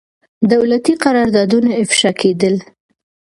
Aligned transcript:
دولتي 0.51 0.93
قراردادونه 1.03 1.69
افشا 1.83 2.11
کېدل. 2.21 2.55